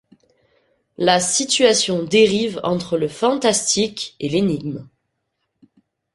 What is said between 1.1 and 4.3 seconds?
situation dérive entre le fantastique et